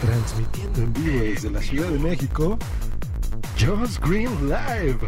Transmitiendo 0.00 0.80
en 0.80 0.92
vivo 0.94 1.24
desde 1.24 1.50
la 1.50 1.60
Ciudad 1.60 1.90
de 1.90 1.98
México, 1.98 2.58
Just 3.58 4.02
Green 4.02 4.30
Live. 4.48 4.98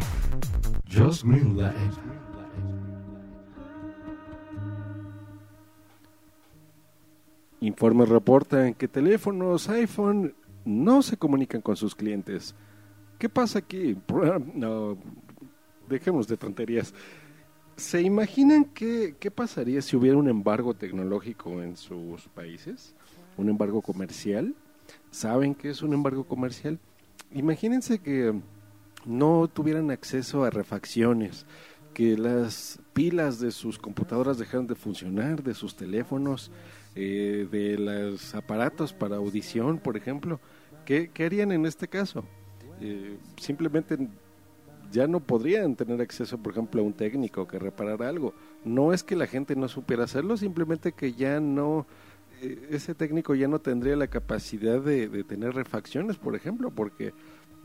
Just 0.91 1.25
Green 1.25 1.57
Live. 1.57 1.73
Informes 7.61 8.09
reportan 8.11 8.75
que 8.75 8.87
teléfonos 8.87 9.71
iPhone 9.71 10.35
no 10.67 11.01
se 11.01 11.17
comunican 11.17 11.63
con 11.63 11.77
sus 11.77 11.95
clientes. 11.95 12.55
¿Qué 13.19 13.31
pasa 13.31 13.61
aquí? 13.61 13.97
No, 14.53 14.99
dejemos 15.89 16.29
de 16.29 16.37
tonterías. 16.37 16.93
¿Se 17.77 18.03
imaginan 18.03 18.67
qué, 18.67 19.17
qué 19.19 19.31
pasaría 19.31 19.81
si 19.81 19.97
hubiera 19.97 20.19
un 20.19 20.29
embargo 20.29 20.75
tecnológico 20.75 21.63
en 21.63 21.77
sus 21.77 22.29
países? 22.29 22.95
¿Un 23.39 23.49
embargo 23.49 23.81
comercial? 23.81 24.55
¿Saben 25.11 25.55
qué 25.55 25.71
es 25.71 25.83
un 25.83 25.93
embargo 25.93 26.25
comercial? 26.25 26.79
Imagínense 27.33 27.99
que 27.99 28.35
no 29.05 29.49
tuvieran 29.49 29.91
acceso 29.91 30.45
a 30.45 30.51
refacciones, 30.51 31.47
que 31.95 32.17
las 32.17 32.79
pilas 32.93 33.41
de 33.41 33.51
sus 33.51 33.79
computadoras 33.79 34.39
dejaran 34.39 34.67
de 34.67 34.75
funcionar, 34.75 35.43
de 35.43 35.55
sus 35.55 35.77
teléfonos, 35.77 36.51
eh, 36.95 37.49
de 37.51 37.79
los 37.79 38.35
aparatos 38.35 38.93
para 38.93 39.17
audición, 39.17 39.79
por 39.79 39.97
ejemplo. 39.97 40.41
¿Qué, 40.85 41.11
harían 41.25 41.53
en 41.53 41.67
este 41.67 41.89
caso? 41.89 42.25
Eh, 42.81 43.17
simplemente 43.37 43.97
ya 44.91 45.07
no 45.07 45.21
podrían 45.21 45.75
tener 45.75 46.01
acceso, 46.01 46.39
por 46.39 46.53
ejemplo, 46.53 46.83
a 46.83 46.85
un 46.85 46.93
técnico 46.93 47.49
que 47.49 47.59
reparara 47.59 48.09
algo. 48.09 48.35
No 48.65 48.93
es 48.93 49.03
que 49.03 49.17
la 49.17 49.27
gente 49.27 49.57
no 49.57 49.69
supiera 49.69 50.05
hacerlo, 50.05 50.37
simplemente 50.37 50.93
que 50.93 51.15
ya 51.15 51.41
no, 51.41 51.87
ese 52.71 52.95
técnico 52.95 53.35
ya 53.35 53.49
no 53.49 53.61
tendría 53.61 53.97
la 53.97 54.09
capacidad 54.09 54.81
de, 54.81 55.25
tener 55.25 55.55
refacciones, 55.55 56.17
por 56.17 56.35
ejemplo, 56.35 56.71
porque 56.71 57.15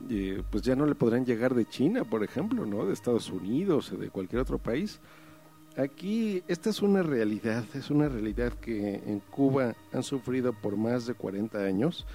eh, 0.10 0.44
pues 0.50 0.64
ya 0.64 0.76
no 0.76 0.86
le 0.86 0.96
podrán 0.96 1.26
llegar 1.26 1.56
de 1.56 1.66
China, 1.66 2.04
por 2.04 2.24
ejemplo, 2.24 2.66
¿no? 2.66 2.86
De 2.86 2.94
Estados 2.94 3.30
Unidos 3.30 3.92
o 3.92 3.98
de 3.98 4.10
cualquier 4.10 4.42
otro 4.42 4.60
país. 4.60 5.00
Aquí 5.76 6.44
esta 6.48 6.70
es 6.70 6.82
una 6.82 7.04
realidad, 7.04 7.66
es 7.74 7.90
una 7.90 8.10
realidad 8.10 8.54
que 8.54 8.96
en 8.96 9.20
Cuba 9.20 9.76
han 9.94 10.04
sufrido 10.04 10.54
por 10.54 10.76
más 10.76 11.06
de 11.06 11.14
40 11.14 11.60
años 11.60 12.06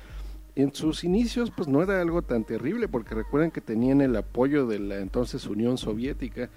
en 0.54 0.74
sus 0.74 1.04
inicios 1.04 1.50
pues 1.50 1.68
no 1.68 1.82
era 1.82 2.00
algo 2.00 2.22
tan 2.22 2.44
terrible 2.44 2.88
porque 2.88 3.14
recuerden 3.14 3.50
que 3.50 3.60
tenían 3.60 4.00
el 4.00 4.14
apoyo 4.16 4.66
de 4.66 4.78
la 4.78 4.98
entonces 4.98 5.46
Unión 5.46 5.78
Soviética 5.78 6.50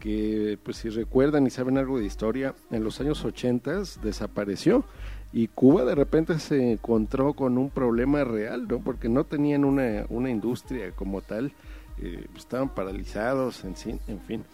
que 0.00 0.58
pues 0.62 0.78
si 0.78 0.88
recuerdan 0.88 1.46
y 1.46 1.50
saben 1.50 1.78
algo 1.78 1.98
de 1.98 2.06
historia 2.06 2.54
en 2.70 2.82
los 2.82 3.00
años 3.00 3.24
80 3.24 3.82
desapareció 4.02 4.84
y 5.32 5.46
Cuba 5.48 5.84
de 5.84 5.94
repente 5.94 6.38
se 6.40 6.72
encontró 6.72 7.34
con 7.34 7.58
un 7.58 7.70
problema 7.70 8.24
real 8.24 8.66
no 8.66 8.80
porque 8.80 9.08
no 9.08 9.24
tenían 9.24 9.64
una, 9.64 10.06
una 10.08 10.30
industria 10.30 10.90
como 10.92 11.20
tal 11.20 11.52
eh, 11.98 12.26
estaban 12.36 12.70
paralizados 12.70 13.62
en, 13.64 13.74
en 14.08 14.20
fin. 14.20 14.44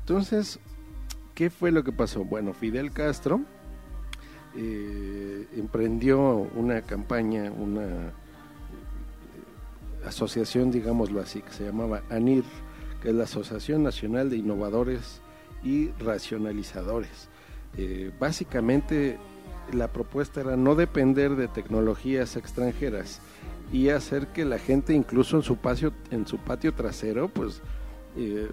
Entonces 0.00 0.58
qué 1.34 1.48
fue 1.48 1.70
lo 1.70 1.84
que 1.84 1.92
pasó 1.92 2.24
bueno 2.24 2.52
Fidel 2.52 2.90
Castro 2.90 3.40
eh, 4.56 5.46
emprendió 5.56 6.48
una 6.56 6.82
campaña 6.82 7.50
una 7.50 8.12
asociación, 10.06 10.70
digámoslo 10.70 11.20
así, 11.20 11.42
que 11.42 11.50
se 11.50 11.64
llamaba 11.64 12.02
ANIR, 12.10 12.44
es 13.06 13.14
la 13.14 13.24
Asociación 13.24 13.82
Nacional 13.82 14.30
de 14.30 14.36
Innovadores 14.36 15.20
y 15.62 15.90
Racionalizadores. 15.98 17.28
Eh, 17.76 18.10
básicamente 18.18 19.18
la 19.72 19.92
propuesta 19.92 20.40
era 20.40 20.56
no 20.56 20.74
depender 20.74 21.36
de 21.36 21.48
tecnologías 21.48 22.36
extranjeras 22.36 23.20
y 23.72 23.88
hacer 23.88 24.28
que 24.28 24.44
la 24.44 24.58
gente 24.58 24.94
incluso 24.94 25.36
en 25.36 25.42
su 25.42 25.56
patio, 25.56 25.92
en 26.10 26.26
su 26.26 26.38
patio 26.38 26.72
trasero 26.72 27.28
pues 27.28 27.62
eh, 28.16 28.48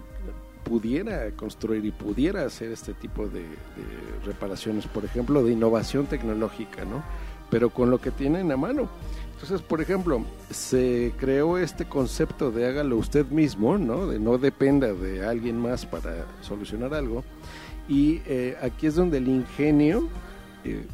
pudiera 0.64 1.30
construir 1.32 1.84
y 1.84 1.90
pudiera 1.90 2.44
hacer 2.44 2.72
este 2.72 2.94
tipo 2.94 3.26
de, 3.26 3.42
de, 3.42 4.24
reparaciones, 4.24 4.86
por 4.86 5.04
ejemplo, 5.04 5.44
de 5.44 5.52
innovación 5.52 6.06
tecnológica, 6.06 6.84
¿no? 6.84 7.02
Pero 7.50 7.70
con 7.70 7.90
lo 7.90 7.98
que 7.98 8.10
tienen 8.10 8.50
a 8.52 8.56
mano. 8.56 8.88
Entonces, 9.34 9.60
por 9.60 9.80
ejemplo, 9.80 10.24
se 10.50 11.12
creó 11.18 11.58
este 11.58 11.84
concepto 11.84 12.50
de 12.50 12.66
hágalo 12.66 12.96
usted 12.96 13.26
mismo, 13.26 13.76
¿no? 13.76 14.06
De 14.06 14.18
no 14.18 14.38
dependa 14.38 14.94
de 14.94 15.26
alguien 15.26 15.58
más 15.58 15.84
para 15.84 16.24
solucionar 16.40 16.94
algo. 16.94 17.24
Y 17.88 18.22
eh, 18.26 18.56
aquí 18.62 18.86
es 18.86 18.94
donde 18.94 19.18
el 19.18 19.28
ingenio 19.28 20.08
eh, 20.64 20.86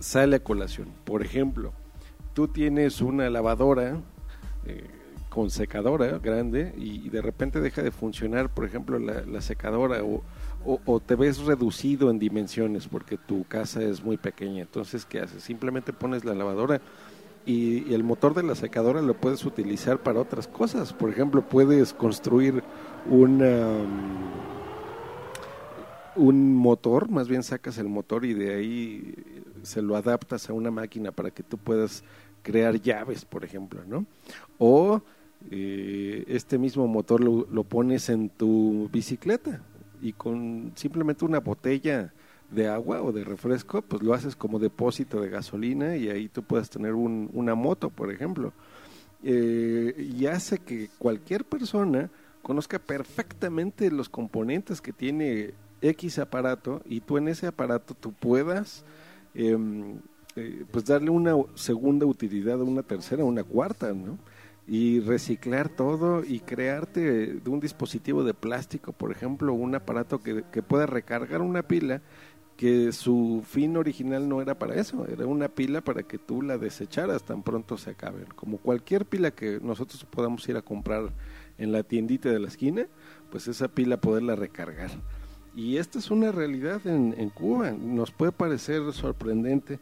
sale 0.00 0.36
a 0.36 0.40
colación. 0.40 0.88
Por 1.04 1.22
ejemplo, 1.22 1.72
tú 2.34 2.48
tienes 2.48 3.00
una 3.00 3.30
lavadora 3.30 4.00
eh, 4.66 4.84
con 5.28 5.50
secadora 5.50 6.18
grande 6.18 6.74
y, 6.76 7.08
de 7.08 7.22
repente 7.22 7.60
deja 7.60 7.82
de 7.82 7.90
funcionar, 7.90 8.48
por 8.48 8.64
ejemplo, 8.64 8.98
la, 8.98 9.20
la 9.22 9.40
secadora 9.40 10.02
o, 10.02 10.22
o, 10.64 11.00
te 11.00 11.14
ves 11.14 11.38
reducido 11.38 12.10
en 12.10 12.18
dimensiones 12.18 12.86
porque 12.86 13.18
tu 13.18 13.44
casa 13.44 13.82
es 13.82 14.02
muy 14.02 14.16
pequeña. 14.16 14.62
Entonces, 14.62 15.04
¿qué 15.04 15.20
haces? 15.20 15.42
Simplemente 15.42 15.92
pones 15.92 16.24
la 16.24 16.34
lavadora 16.34 16.80
y, 17.44 17.92
el 17.92 18.04
motor 18.04 18.34
de 18.34 18.42
la 18.42 18.54
secadora 18.54 19.02
lo 19.02 19.14
puedes 19.14 19.44
utilizar 19.44 19.98
para 19.98 20.20
otras 20.20 20.46
cosas. 20.46 20.92
Por 20.92 21.10
ejemplo, 21.10 21.42
puedes 21.42 21.92
construir 21.92 22.62
una, 23.06 23.76
un 26.16 26.54
motor, 26.54 27.10
más 27.10 27.28
bien 27.28 27.42
sacas 27.42 27.78
el 27.78 27.88
motor 27.88 28.24
y 28.24 28.34
de 28.34 28.54
ahí 28.54 29.14
se 29.62 29.82
lo 29.82 29.96
adaptas 29.96 30.48
a 30.48 30.52
una 30.52 30.70
máquina 30.70 31.12
para 31.12 31.30
que 31.30 31.42
tú 31.42 31.58
puedas 31.58 32.04
crear 32.42 32.80
llaves, 32.80 33.24
por 33.24 33.44
ejemplo, 33.44 33.82
¿no? 33.86 34.06
O 34.58 35.02
eh, 35.50 36.24
este 36.28 36.58
mismo 36.58 36.86
motor 36.86 37.20
lo 37.20 37.64
pones 37.64 38.08
en 38.08 38.28
tu 38.28 38.88
bicicleta 38.92 39.60
y 40.02 40.12
con 40.12 40.72
simplemente 40.74 41.24
una 41.24 41.40
botella 41.40 42.12
de 42.50 42.68
agua 42.68 43.00
o 43.00 43.12
de 43.12 43.24
refresco, 43.24 43.80
pues 43.80 44.02
lo 44.02 44.12
haces 44.12 44.36
como 44.36 44.58
depósito 44.58 45.20
de 45.20 45.30
gasolina 45.30 45.96
y 45.96 46.10
ahí 46.10 46.28
tú 46.28 46.42
puedes 46.42 46.68
tener 46.68 46.92
un, 46.92 47.30
una 47.32 47.54
moto, 47.54 47.88
por 47.88 48.12
ejemplo. 48.12 48.52
Eh, 49.22 50.12
y 50.18 50.26
hace 50.26 50.58
que 50.58 50.90
cualquier 50.98 51.44
persona 51.44 52.10
conozca 52.42 52.78
perfectamente 52.78 53.90
los 53.90 54.08
componentes 54.08 54.80
que 54.80 54.92
tiene 54.92 55.54
X 55.80 56.18
aparato 56.18 56.82
y 56.84 57.00
tú 57.00 57.16
en 57.16 57.28
ese 57.28 57.46
aparato 57.46 57.94
tú 57.94 58.12
puedas 58.12 58.84
eh, 59.34 59.56
eh, 60.34 60.64
pues 60.70 60.84
darle 60.86 61.10
una 61.10 61.36
segunda 61.54 62.04
utilidad, 62.04 62.60
una 62.60 62.82
tercera, 62.82 63.24
una 63.24 63.44
cuarta, 63.44 63.92
¿no? 63.92 64.18
Y 64.66 65.00
reciclar 65.00 65.68
todo 65.68 66.22
y 66.24 66.40
crearte 66.40 67.34
de 67.34 67.50
un 67.50 67.60
dispositivo 67.60 68.24
de 68.24 68.34
plástico, 68.34 68.92
por 68.92 69.10
ejemplo, 69.10 69.52
un 69.52 69.74
aparato 69.74 70.22
que, 70.22 70.44
que 70.52 70.62
pueda 70.62 70.86
recargar 70.86 71.42
una 71.42 71.62
pila 71.62 72.00
que 72.56 72.92
su 72.92 73.42
fin 73.44 73.76
original 73.76 74.28
no 74.28 74.40
era 74.40 74.58
para 74.58 74.76
eso, 74.76 75.06
era 75.08 75.26
una 75.26 75.48
pila 75.48 75.80
para 75.80 76.04
que 76.04 76.18
tú 76.18 76.42
la 76.42 76.58
desecharas 76.58 77.24
tan 77.24 77.42
pronto 77.42 77.76
se 77.76 77.90
acabe. 77.90 78.24
Como 78.36 78.58
cualquier 78.58 79.04
pila 79.04 79.32
que 79.32 79.58
nosotros 79.60 80.04
podamos 80.04 80.48
ir 80.48 80.56
a 80.56 80.62
comprar 80.62 81.12
en 81.58 81.72
la 81.72 81.82
tiendita 81.82 82.28
de 82.28 82.38
la 82.38 82.48
esquina, 82.48 82.86
pues 83.30 83.48
esa 83.48 83.68
pila 83.68 83.96
poderla 83.96 84.36
recargar. 84.36 84.90
Y 85.56 85.78
esta 85.78 85.98
es 85.98 86.10
una 86.10 86.30
realidad 86.30 86.86
en, 86.86 87.14
en 87.18 87.30
Cuba, 87.30 87.72
nos 87.72 88.10
puede 88.12 88.32
parecer 88.32 88.92
sorprendente, 88.92 89.80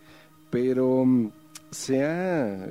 pero 0.50 0.86
um, 0.86 1.30
se 1.70 2.04
ha 2.04 2.66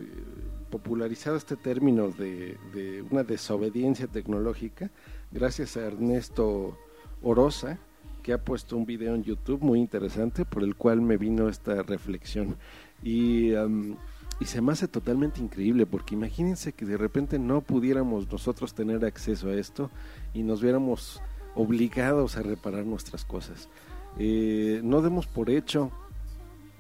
popularizado 0.70 1.36
este 1.36 1.56
término 1.56 2.10
de, 2.10 3.04
una 3.10 3.24
desobediencia 3.24 4.08
tecnológica 4.08 4.92
gracias 5.32 5.78
a 5.78 5.82
Ernesto 5.82 6.78
Orosa, 7.22 7.80
que 8.24 8.34
ha 8.34 8.44
puesto 8.44 8.78
un 8.78 8.86
video 8.86 9.16
en 9.16 9.24
YouTube 9.24 9.62
muy 9.62 9.80
interesante 9.80 10.46
por 10.46 10.64
el 10.64 10.76
cual 10.76 11.02
me 11.02 11.18
vino 11.18 11.50
esta 11.50 11.82
reflexión. 11.84 12.58
Y, 13.04 13.54
um, 13.54 13.96
y 14.40 14.46
se 14.46 14.62
me 14.62 14.72
hace 14.72 14.88
totalmente 14.88 15.42
increíble 15.42 15.86
porque 15.86 16.16
imagínense 16.16 16.74
que 16.74 16.86
de 16.86 16.98
repente 16.98 17.40
no 17.40 17.62
pudiéramos 17.62 18.32
nosotros 18.32 18.74
tener 18.74 19.04
acceso 19.04 19.50
a 19.50 19.56
esto 19.56 19.90
y 20.34 20.44
nos 20.44 20.62
viéramos 20.62 21.22
obligados 21.56 22.38
a 22.38 22.42
reparar 22.42 22.86
nuestras 22.86 23.26
cosas. 23.26 23.70
Eh, 24.18 24.82
no 24.84 25.02
demos 25.02 25.28
por 25.28 25.50
hecho, 25.50 25.92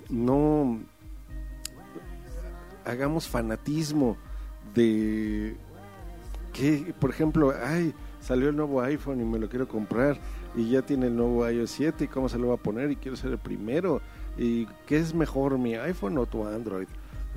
no 0.09 0.79
hagamos 2.89 3.27
fanatismo 3.27 4.17
de 4.73 5.55
que, 6.53 6.93
por 6.99 7.09
ejemplo, 7.09 7.53
ay, 7.63 7.93
salió 8.21 8.49
el 8.49 8.55
nuevo 8.55 8.81
iPhone 8.81 9.21
y 9.21 9.25
me 9.25 9.39
lo 9.39 9.49
quiero 9.49 9.67
comprar 9.67 10.19
y 10.55 10.69
ya 10.69 10.81
tiene 10.81 11.07
el 11.07 11.15
nuevo 11.15 11.49
iOS 11.49 11.71
7 11.71 12.05
y 12.05 12.07
cómo 12.07 12.27
se 12.29 12.37
lo 12.37 12.49
va 12.49 12.55
a 12.55 12.57
poner 12.57 12.91
y 12.91 12.95
quiero 12.95 13.15
ser 13.15 13.31
el 13.31 13.37
primero 13.37 14.01
y 14.37 14.65
qué 14.87 14.97
es 14.97 15.13
mejor 15.13 15.57
mi 15.57 15.75
iPhone 15.75 16.17
o 16.17 16.25
tu 16.25 16.45
Android 16.45 16.87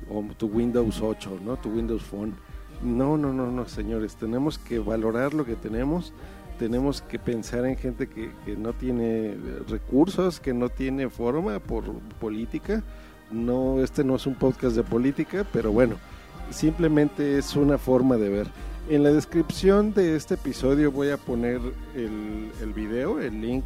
o 0.09 0.23
tu 0.37 0.47
Windows 0.47 1.01
8, 1.01 1.39
¿no? 1.43 1.57
Tu 1.57 1.69
Windows 1.69 2.03
Phone. 2.03 2.33
No, 2.81 3.17
no, 3.17 3.31
no, 3.31 3.49
no, 3.49 3.65
señores, 3.67 4.15
tenemos 4.15 4.57
que 4.57 4.79
valorar 4.79 5.33
lo 5.33 5.45
que 5.45 5.55
tenemos, 5.55 6.11
tenemos 6.59 7.01
que 7.01 7.17
pensar 7.17 7.65
en 7.65 7.77
gente 7.77 8.07
que, 8.07 8.31
que 8.45 8.57
no 8.57 8.73
tiene 8.73 9.37
recursos, 9.69 10.39
que 10.39 10.53
no 10.53 10.69
tiene 10.69 11.09
forma 11.09 11.59
por 11.59 11.85
política. 12.19 12.83
No, 13.31 13.81
este 13.81 14.03
no 14.03 14.15
es 14.15 14.27
un 14.27 14.35
podcast 14.35 14.75
de 14.75 14.83
política, 14.83 15.45
pero 15.51 15.71
bueno, 15.71 15.95
simplemente 16.51 17.37
es 17.37 17.55
una 17.55 17.77
forma 17.77 18.17
de 18.17 18.29
ver. 18.29 18.47
En 18.89 19.01
la 19.01 19.11
descripción 19.11 19.93
de 19.93 20.15
este 20.15 20.33
episodio 20.33 20.91
voy 20.91 21.09
a 21.09 21.17
poner 21.17 21.61
el, 21.95 22.73
video, 22.73 23.19
el 23.19 23.41
link, 23.41 23.63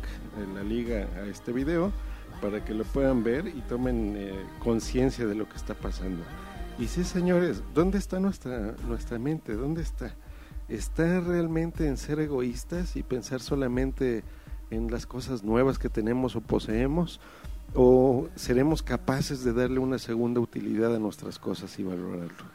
la 0.53 0.63
liga 0.63 1.07
a 1.15 1.25
este 1.25 1.51
video, 1.51 1.91
para 2.41 2.63
que 2.63 2.73
lo 2.73 2.83
puedan 2.83 3.23
ver 3.23 3.47
y 3.47 3.61
tomen 3.67 4.15
eh, 4.15 4.31
conciencia 4.59 5.25
de 5.25 5.33
lo 5.33 5.49
que 5.49 5.55
está 5.55 5.73
pasando. 5.73 6.23
Y 6.77 6.85
sí, 6.85 7.03
señores, 7.03 7.63
¿dónde 7.73 7.97
está 7.97 8.19
nuestra, 8.19 8.75
nuestra 8.87 9.17
mente? 9.17 9.55
¿Dónde 9.55 9.81
está? 9.81 10.13
¿Está 10.69 11.19
realmente 11.21 11.87
en 11.87 11.97
ser 11.97 12.19
egoístas 12.19 12.95
y 12.95 13.01
pensar 13.01 13.39
solamente 13.41 14.23
en 14.69 14.91
las 14.91 15.07
cosas 15.07 15.43
nuevas 15.43 15.79
que 15.79 15.89
tenemos 15.89 16.35
o 16.35 16.41
poseemos? 16.41 17.19
¿O 17.73 18.27
seremos 18.35 18.81
capaces 18.81 19.43
de 19.43 19.53
darle 19.53 19.79
una 19.79 19.99
segunda 19.99 20.39
utilidad 20.39 20.95
a 20.95 20.99
nuestras 20.99 21.37
cosas 21.37 21.77
y 21.79 21.83
valorarlo? 21.83 22.45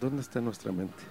¿Dónde 0.00 0.22
está 0.22 0.40
nuestra 0.40 0.72
mente? 0.72 1.02